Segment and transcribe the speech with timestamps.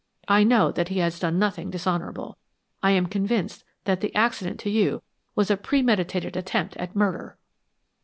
[0.27, 2.39] I know that he has done nothing dishonorable;
[2.81, 5.03] I am convinced that the accident to you
[5.35, 7.37] was a premeditated attempt at murder."